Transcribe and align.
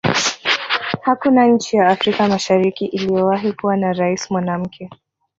hakuna 1.01 1.47
nchi 1.47 1.77
ya 1.77 1.87
afrika 1.87 2.27
mashariki 2.27 2.85
iliyowahi 2.85 3.53
kuwa 3.53 3.77
na 3.77 3.93
raisi 3.93 4.27
mwanamke 4.33 4.89